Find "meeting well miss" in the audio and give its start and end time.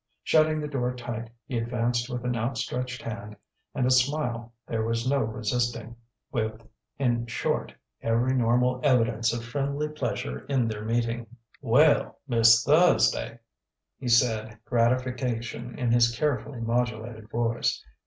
10.83-12.63